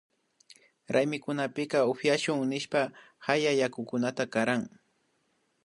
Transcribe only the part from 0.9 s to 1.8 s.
Raymikunapika